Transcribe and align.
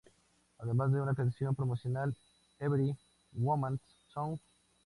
Además 0.57 0.91
de 0.91 0.99
una 0.99 1.13
canción 1.13 1.53
promocional, 1.53 2.15
"Every 2.57 2.97
Woman's 3.33 3.81
Song". 4.11 4.39